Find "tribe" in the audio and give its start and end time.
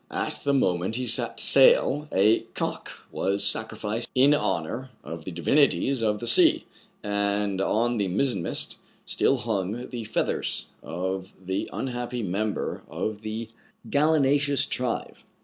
14.65-15.17